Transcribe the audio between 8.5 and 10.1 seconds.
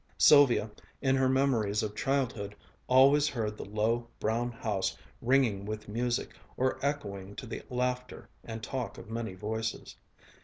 talk of many voices.